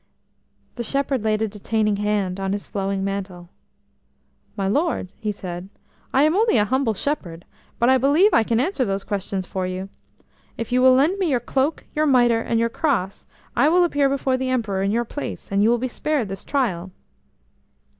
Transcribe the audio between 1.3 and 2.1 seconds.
a detaining